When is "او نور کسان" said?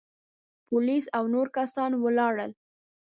1.17-1.91